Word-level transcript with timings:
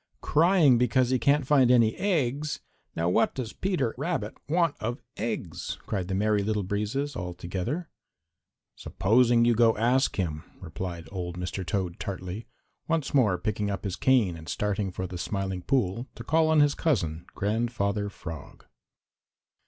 "Crying 0.21 0.79
because 0.79 1.11
he 1.11 1.19
cannot 1.19 1.45
find 1.45 1.69
any 1.69 1.95
eggs! 1.97 2.59
Now 2.95 3.07
what 3.07 3.35
does 3.35 3.53
Peter 3.53 3.93
Rabbit 3.99 4.35
want 4.49 4.75
of 4.79 4.99
eggs?" 5.15 5.77
cried 5.85 6.07
the 6.07 6.15
Merry 6.15 6.41
Little 6.41 6.63
Breezes 6.63 7.15
all 7.15 7.35
together. 7.35 7.87
"Supposing 8.75 9.45
you 9.45 9.53
go 9.53 9.77
ask 9.77 10.15
him," 10.15 10.43
replied 10.59 11.07
old 11.11 11.37
Mr. 11.37 11.63
Toad 11.63 11.99
tartly, 11.99 12.47
once 12.87 13.13
more 13.13 13.37
picking 13.37 13.69
up 13.69 13.83
his 13.83 13.95
cane 13.95 14.35
and 14.35 14.49
starting 14.49 14.89
for 14.91 15.05
the 15.05 15.19
Smiling 15.19 15.61
Pool 15.61 16.07
to 16.15 16.23
call 16.23 16.47
on 16.47 16.61
his 16.61 16.73
cousin, 16.73 17.27
Grandfather 17.35 18.09
Frog. 18.09 18.65